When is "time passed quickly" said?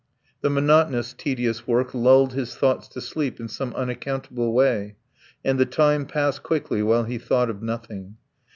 5.67-6.81